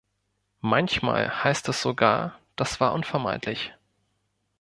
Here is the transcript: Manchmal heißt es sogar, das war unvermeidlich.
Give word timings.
Manchmal 0.61 1.43
heißt 1.43 1.69
es 1.69 1.79
sogar, 1.83 2.39
das 2.55 2.79
war 2.79 2.93
unvermeidlich. 2.95 3.71